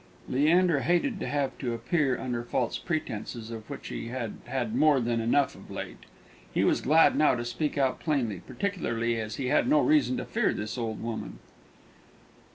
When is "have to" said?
1.27-1.75